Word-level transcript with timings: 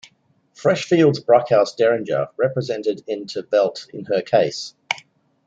Freshfields 0.55 1.23
Bruckhaus 1.23 1.75
Deringer 1.79 2.29
represented 2.35 3.03
in 3.05 3.27
't 3.27 3.43
Veld 3.51 3.85
in 3.93 4.05
her 4.05 4.23
case. 4.23 4.73